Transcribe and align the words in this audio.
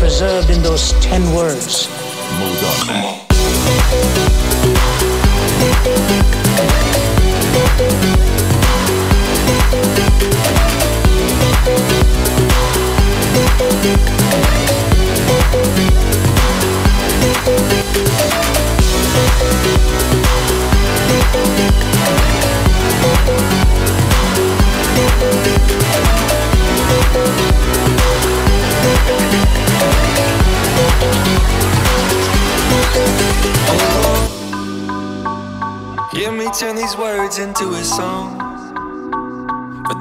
preserved 0.05 0.51
in 0.51 0.61
those 0.61 0.91
ten 1.01 1.33
words. 1.33 1.84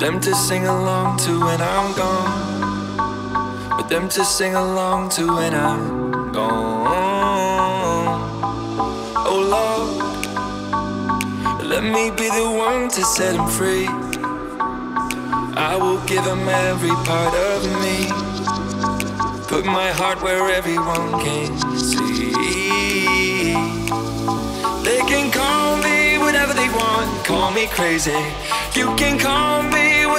To 0.04 0.34
sing 0.34 0.66
along 0.66 1.16
to 1.16 1.40
when 1.40 1.62
I'm 1.62 1.94
gone. 1.96 3.78
For 3.78 3.88
them 3.88 4.06
to 4.10 4.22
sing 4.22 4.54
along 4.54 5.08
to 5.16 5.34
when 5.34 5.54
I'm 5.54 6.30
gone. 6.30 8.20
Oh 9.30 9.40
Lord, 9.56 10.04
let 11.64 11.82
me 11.82 12.10
be 12.10 12.28
the 12.28 12.50
one 12.50 12.90
to 12.90 13.02
set 13.02 13.34
him 13.34 13.46
free. 13.46 13.88
I 15.56 15.74
will 15.80 16.00
give 16.04 16.24
him 16.26 16.48
every 16.50 16.94
part 17.08 17.34
of 17.34 17.64
me. 17.82 18.08
Put 19.48 19.64
my 19.64 19.90
heart 19.90 20.20
where 20.22 20.50
everyone 20.50 21.12
can 21.24 21.78
see. 21.78 22.32
They 24.84 25.00
can 25.08 25.30
call 25.30 25.78
me 25.78 26.18
whatever 26.18 26.52
they 26.52 26.68
want, 26.68 27.24
call 27.24 27.50
me 27.52 27.68
crazy. 27.68 28.22
You 28.74 28.94
can 28.96 29.18
call 29.18 29.62
me 29.62 29.93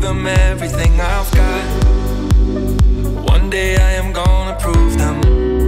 give 0.00 0.08
them 0.08 0.26
everything 0.26 0.98
I've 0.98 1.30
got. 1.32 1.64
One 3.28 3.50
day 3.50 3.76
I 3.76 3.92
am 3.92 4.12
gonna 4.12 4.56
prove 4.58 4.96
them 4.96 5.20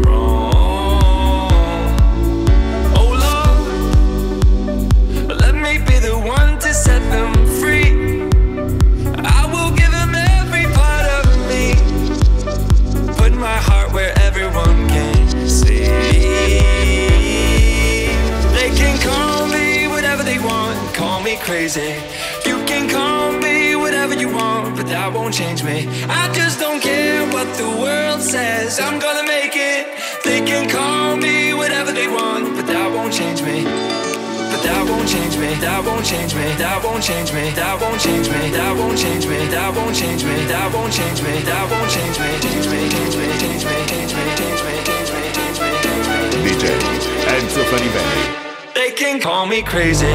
wrong. 0.03 1.43
Oh 2.97 3.11
Lord, 3.25 3.59
let 5.39 5.55
me 5.55 5.79
be 5.87 5.99
the 5.99 6.17
one 6.17 6.59
to 6.61 6.73
set 6.73 7.03
them 7.11 7.33
free. 7.61 7.93
I 9.39 9.45
will 9.53 9.71
give 9.77 9.91
them 9.91 10.15
every 10.15 10.67
part 10.81 11.05
of 11.19 11.25
me. 11.51 11.75
Put 13.19 13.33
my 13.35 13.59
heart 13.69 13.93
where 13.93 14.13
everyone 14.21 14.89
can 14.89 15.49
see. 15.49 15.89
They 18.57 18.71
can 18.81 18.99
call 19.03 19.47
me 19.49 19.89
whatever 19.89 20.23
they 20.23 20.39
want, 20.39 20.95
call 20.95 21.21
me 21.21 21.37
crazy 21.37 22.12
that 25.03 25.13
won't 25.13 25.35
change 25.35 25.65
me. 25.65 25.91
I 26.07 26.31
just 26.31 26.61
don't 26.61 26.79
care 26.81 27.27
what 27.35 27.49
the 27.59 27.67
world 27.67 28.23
says. 28.23 28.79
I'm 28.79 29.01
gonna 29.03 29.27
make 29.27 29.59
it. 29.59 29.91
They 30.23 30.39
can 30.47 30.71
call 30.71 31.17
me 31.17 31.53
whatever 31.53 31.91
they 31.91 32.07
want, 32.07 32.55
but 32.55 32.67
that 32.71 32.87
won't 32.95 33.13
change 33.13 33.43
me. 33.43 33.67
But 33.67 34.63
that 34.63 34.83
won't 34.87 35.09
change 35.11 35.35
me. 35.43 35.59
That 35.59 35.83
won't 35.83 36.07
change 36.07 36.33
me. 36.39 36.47
That 36.55 36.79
won't 36.87 37.03
change 37.03 37.35
me. 37.35 37.51
That 37.59 37.75
won't 37.83 37.99
change 37.99 38.31
me. 38.31 38.41
That 38.55 38.79
won't 38.79 38.95
change 39.03 39.27
me. 39.27 39.39
That 39.51 39.75
won't 39.75 39.97
change 39.99 40.23
me. 40.23 40.37
That 40.47 40.69
won't 40.71 40.93
change 40.95 41.19
me. 41.27 41.35
That 41.51 41.65
won't 41.67 41.91
change 41.91 42.17
me. 42.23 42.31
Change 42.47 42.67
me. 42.71 42.79
Change 42.95 43.15
me. 43.19 43.27
Change 43.43 43.65
me. 43.67 43.75
Change 43.91 44.13
me. 44.15 44.31
Change 44.39 44.63
me. 44.63 44.75
Change 44.87 45.11
me. 45.11 45.25
Change 45.35 45.59
me. 45.59 45.69
Change 45.83 46.07
me. 46.07 46.47
DJ 46.47 46.65
Enzo 47.35 47.63
Falivene. 47.71 48.23
They 48.79 48.91
can 48.95 49.19
call 49.19 49.51
me 49.51 49.67
crazy. 49.67 50.15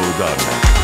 Moldávia. 0.00 0.79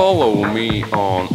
Follow 0.00 0.46
me 0.50 0.82
on 0.84 1.28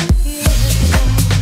enzofalivene.it. 0.00 1.39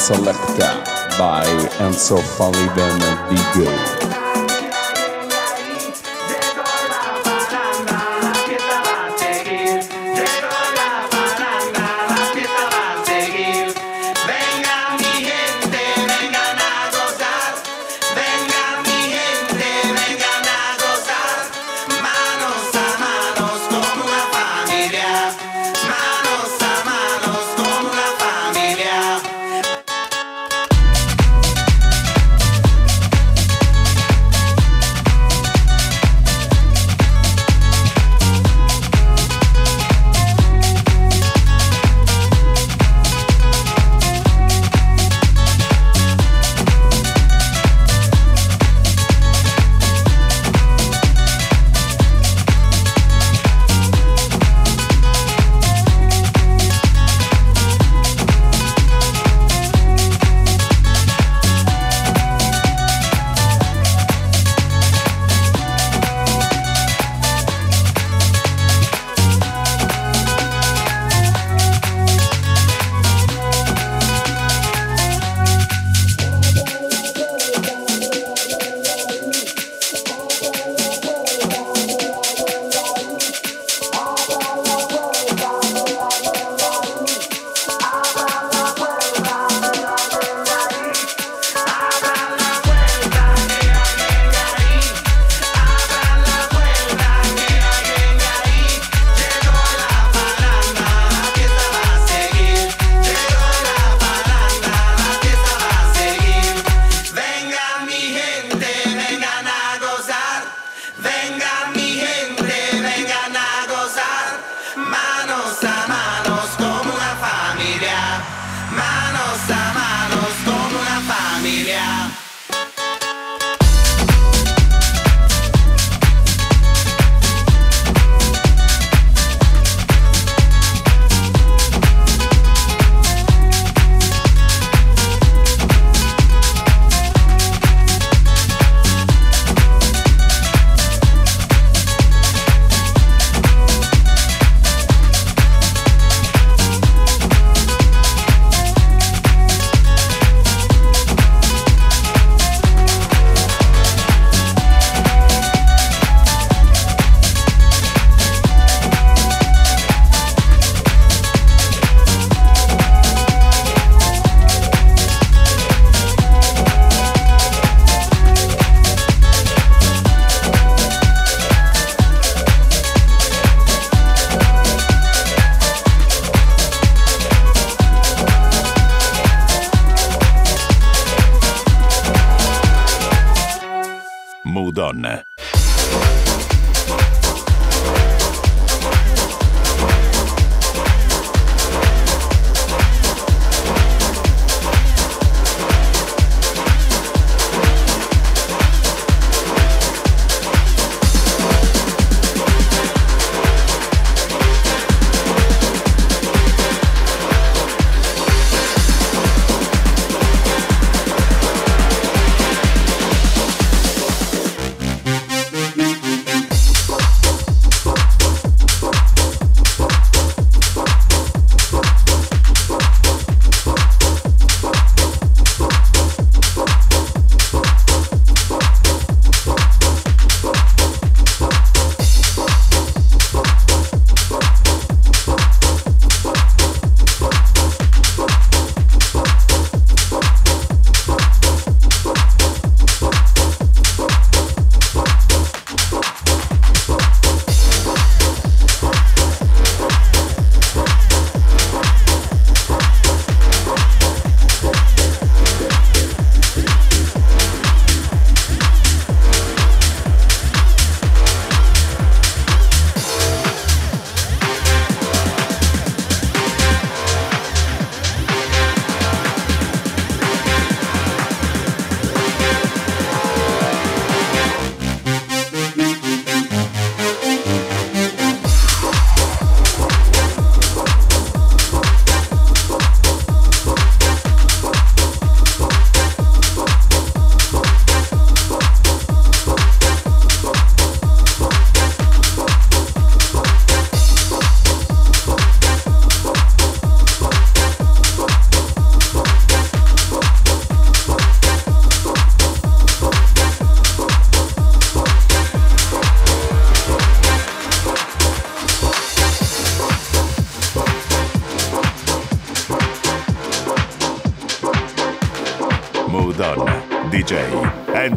Selecta 0.00 0.82
by 1.18 1.44
Enzo 1.84 2.16
Falivene 2.16 3.18
DJ. 3.28 3.99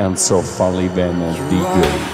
And 0.00 0.16
Enzo 0.16 0.40
Falivene 0.40 1.34
Di 1.50 1.58
Gui. 1.58 2.09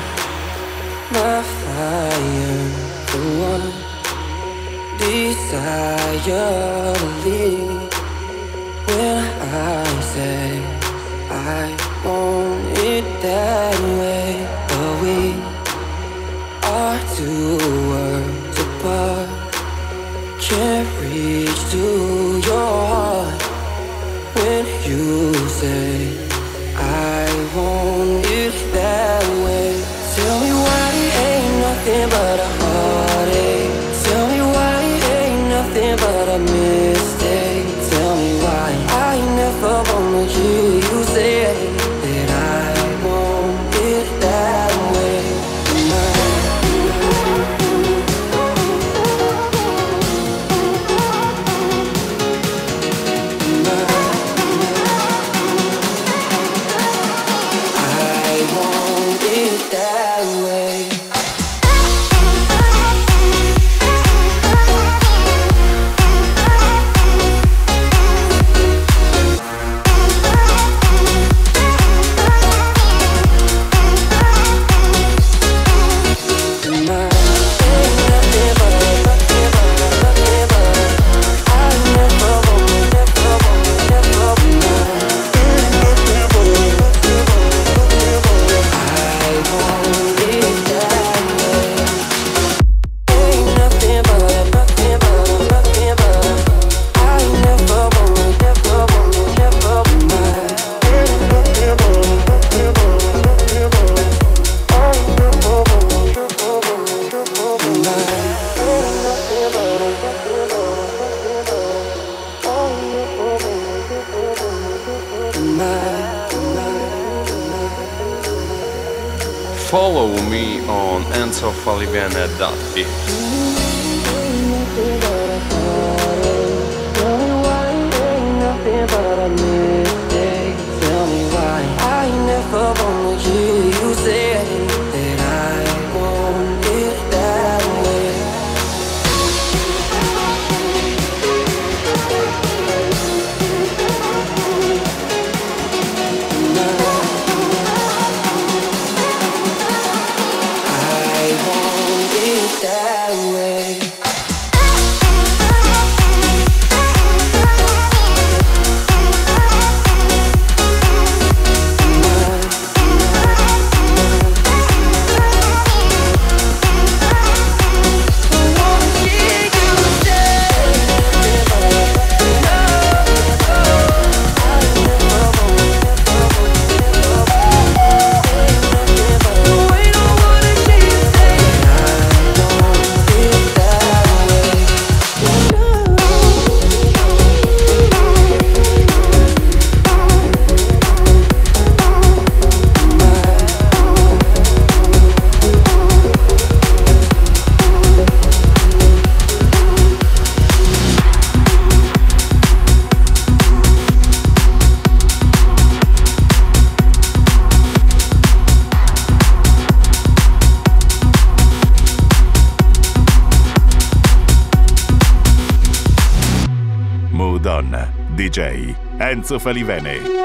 DJ 218.36 218.76
Enzo 218.98 219.38
Falivene. 219.38 220.15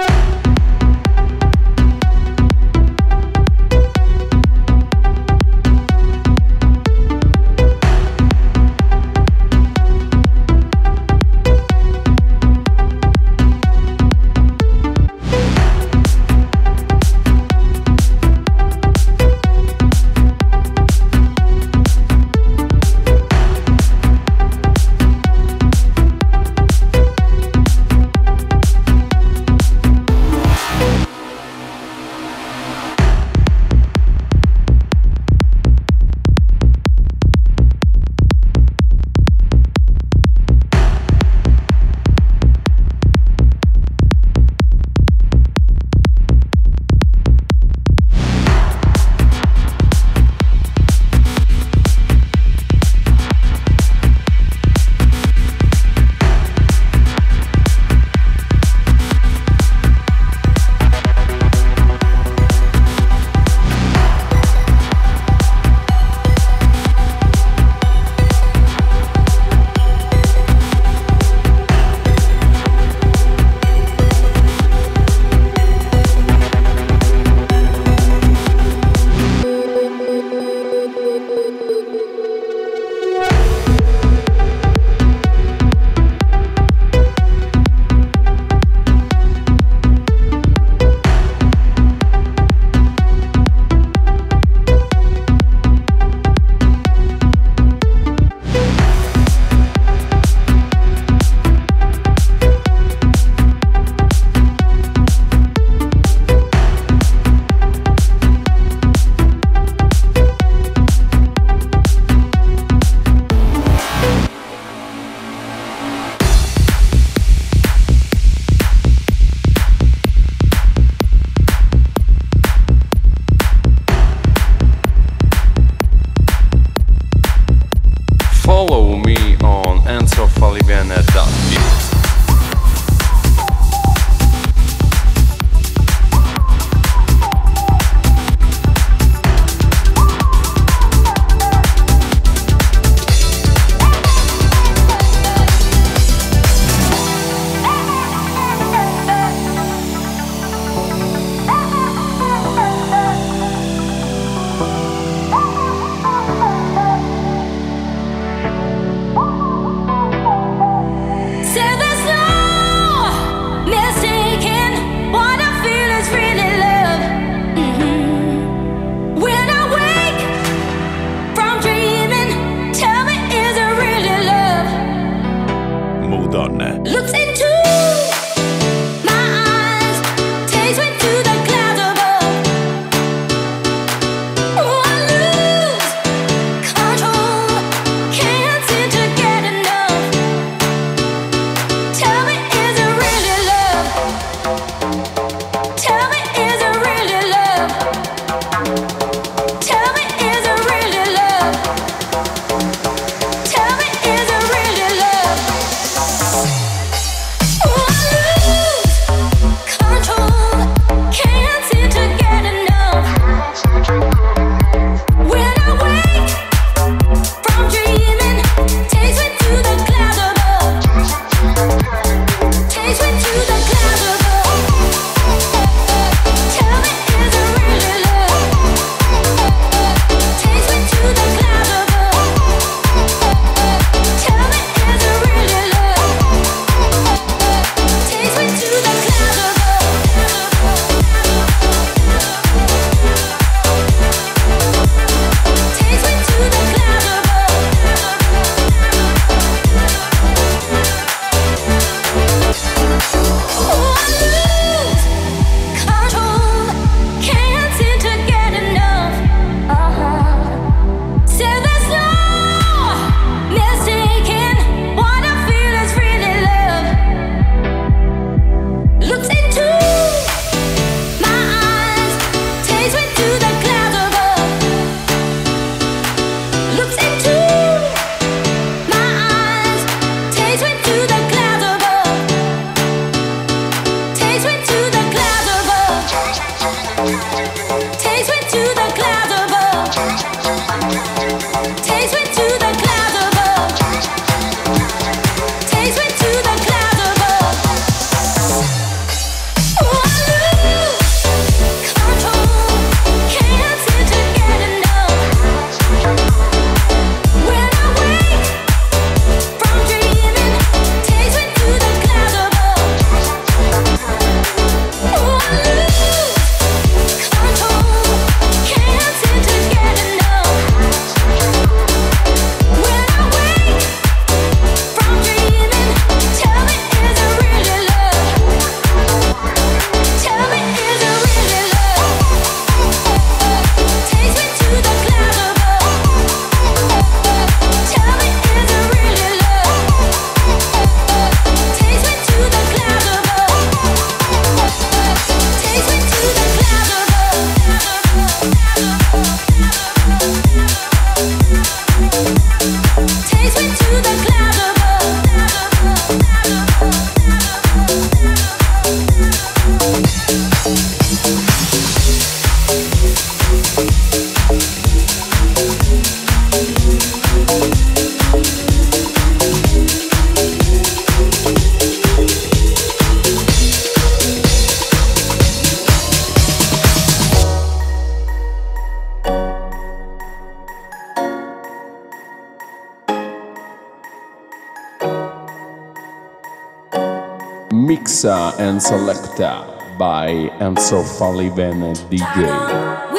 And 388.71 388.81
Selecta 388.81 389.97
by 389.97 390.31
Enzo 390.61 391.03
Falivene 391.03 391.93
DJ. 392.09 393.10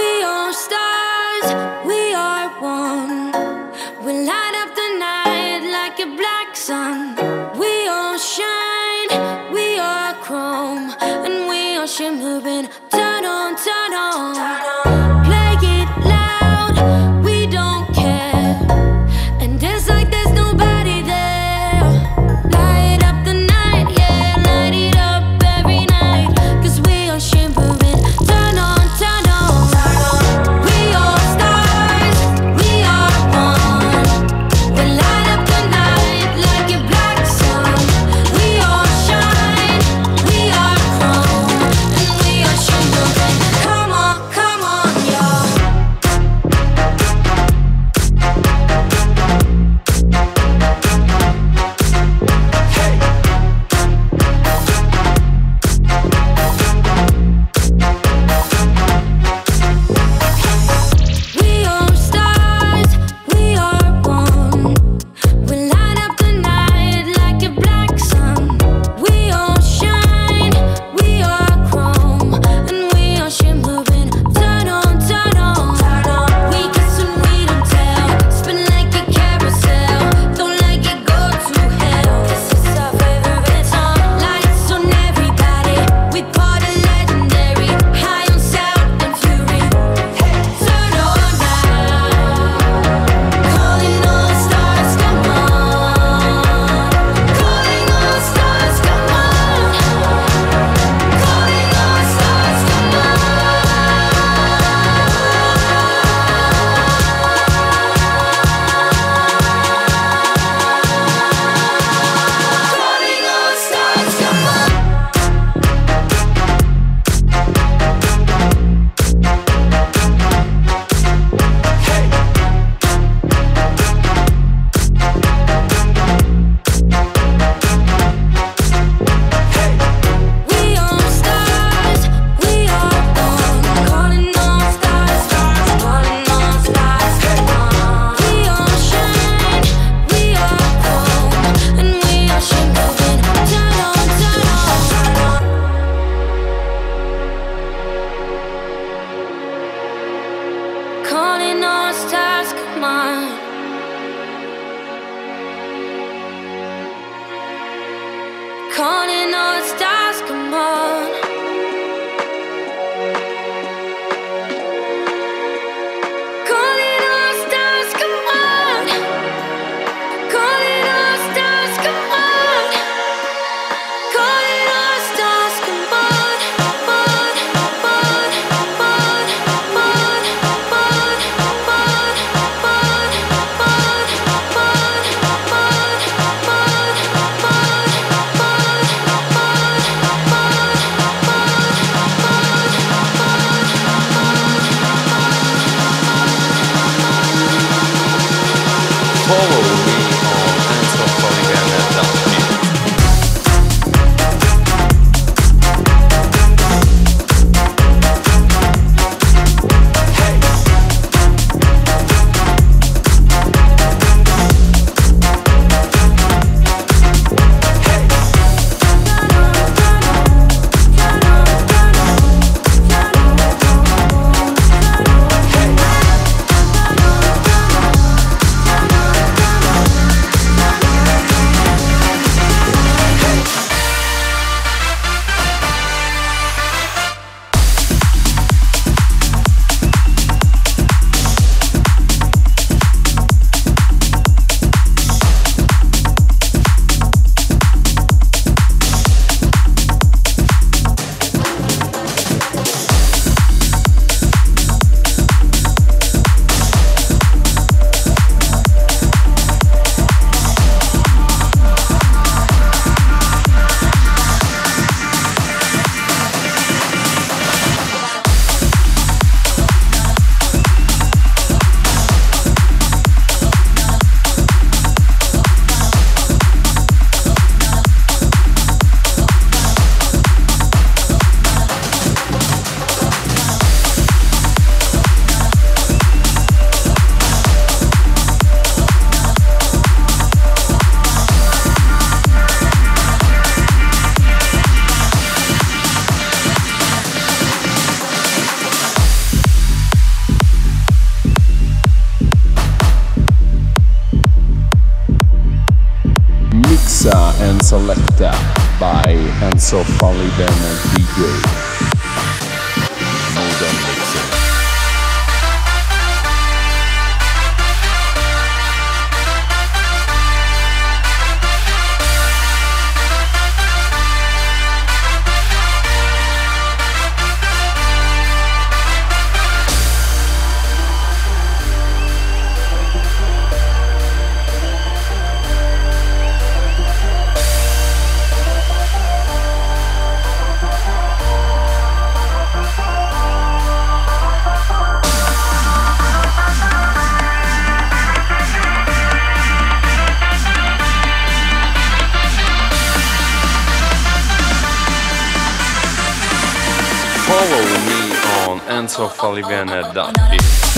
Dance 358.93 359.01
of 359.01 359.24
Olivia 359.24 360.72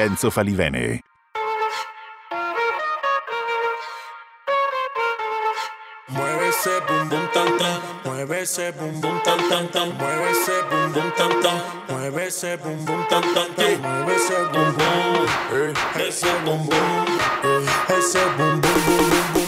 Enzo 0.00 0.30
Falivene. 0.30 1.00
Mueve 6.08 6.48
ese 6.48 6.80
bum 6.86 7.08
bum 7.08 7.28
tan 7.32 7.58
tan, 7.58 7.80
mueve 8.04 8.42
ese 8.42 8.72
bum 8.72 9.00
bum 9.00 9.20
tan 9.24 9.38
tan 9.48 9.68
tan, 9.68 9.88
mueve 9.98 10.30
ese 10.30 10.62
bum 10.70 10.92
bum 10.92 11.10
tan 11.16 11.42
tan, 11.42 11.58
mueve 11.88 12.26
ese 12.26 12.56
bum 12.56 12.84
bum 12.84 13.04
tan 13.08 13.22
tan 13.34 13.54
tan, 13.54 13.80
mueve 13.82 14.14
ese 14.14 14.38
bum 14.52 14.76
bum, 14.78 15.26
ese 15.96 16.32
bum 16.44 16.66
bum, 16.68 17.66
ese 17.88 18.22
bum 18.36 18.60
bum 18.60 18.80
bum 18.86 19.32
bum 19.34 19.43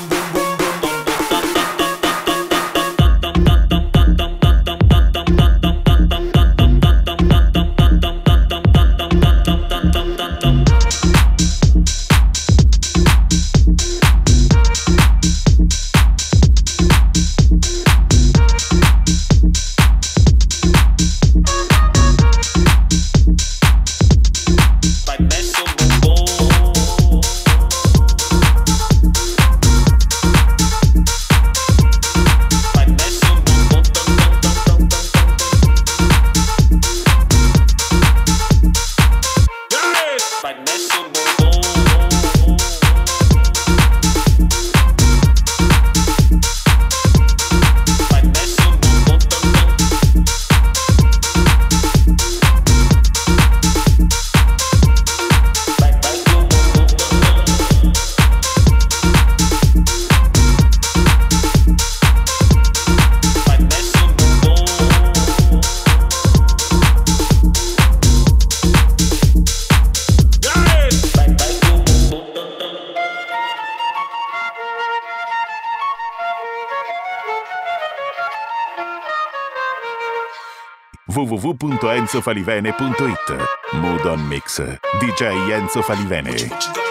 www.enzofalivene.it 81.58 83.74
Mood 83.74 84.06
on 84.06 84.28
Mix. 84.28 84.60
DJ 85.00 85.52
Enzo 85.52 85.82
Falivene 85.82 86.85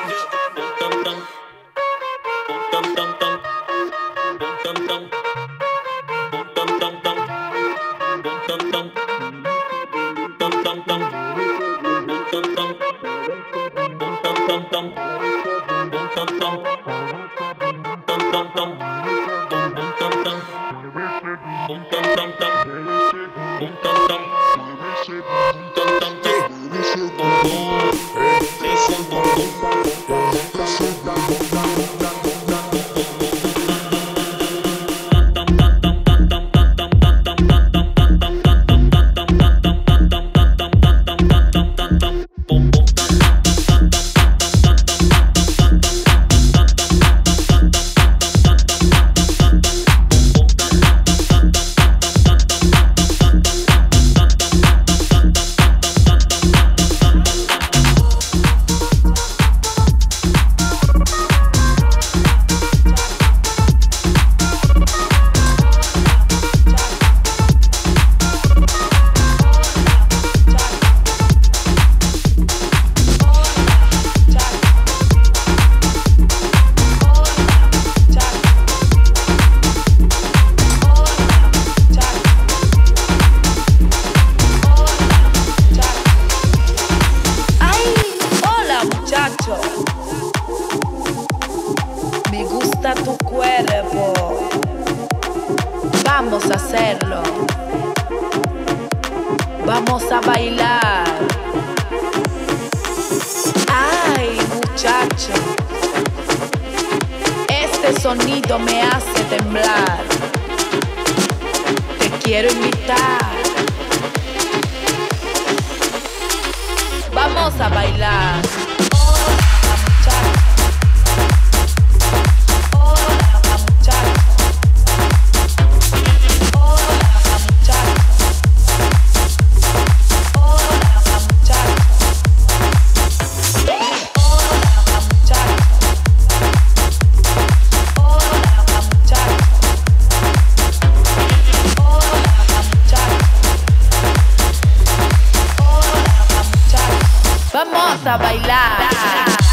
A 148.04 148.18
bailar. 148.18 149.45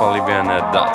enzofalivene.it. 0.00 0.89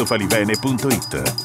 www.falivene.it 0.00 1.39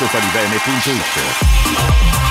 lorenzofaribene.it 0.00 2.27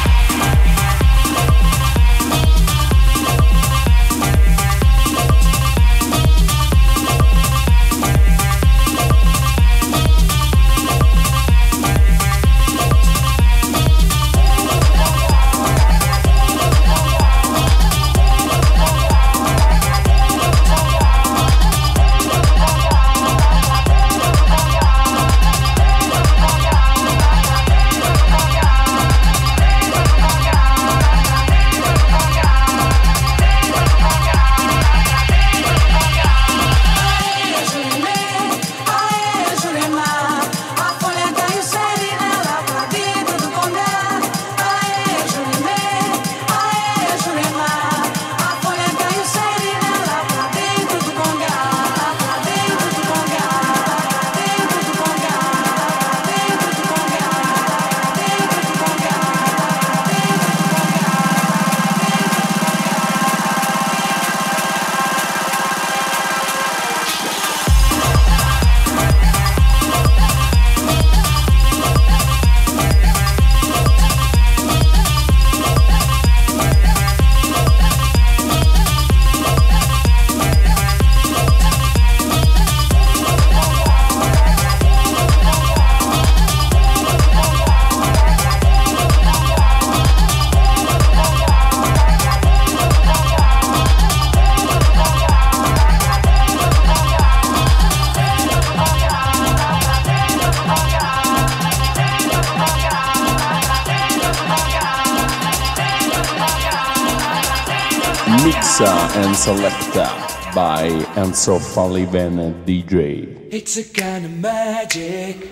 And 108.80 109.36
Selecta 109.36 110.06
by 110.54 110.90
Enzo 111.16 111.58
Falivene 111.58 112.54
DJ. 112.64 113.50
It's 113.52 113.76
a 113.78 113.84
kind 113.84 114.24
of 114.24 114.38
magic. 114.38 115.50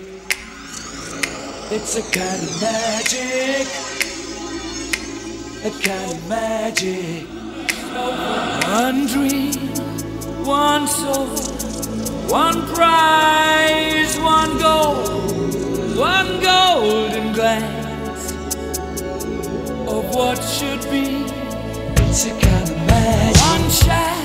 It's 1.72 1.96
a 1.96 2.02
kind 2.02 2.40
of 2.40 2.62
magic. 2.62 3.66
A 5.64 5.70
kind 5.82 6.12
of 6.12 6.28
magic. 6.28 7.26
One 8.68 9.06
dream, 9.08 9.74
one 10.46 10.86
soul, 10.86 11.26
one 12.28 12.64
prize, 12.76 14.16
one 14.20 14.56
goal, 14.58 14.94
one 15.98 16.40
golden 16.40 17.32
glance 17.32 18.30
of 19.90 20.14
what 20.14 20.38
should 20.44 20.82
be. 20.92 21.26
It's 22.08 22.26
a 22.26 22.30
kind 22.30 22.65
one 23.06 23.70
shot. 23.70 24.15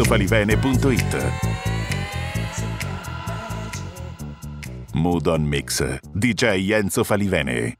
piazzofalivene.it 0.00 1.32
Mood 4.94 5.26
on 5.28 5.48
Mix, 5.48 5.82
DJ 6.14 6.72
Enzo 6.72 7.04
Falivene. 7.04 7.76